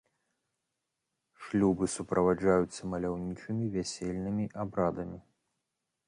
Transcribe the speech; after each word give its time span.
Шлюбы 1.41 1.85
суправаджаюцца 1.95 2.81
маляўнічымі 2.93 3.65
вясельнымі 3.75 4.45
абрадамі. 4.63 5.19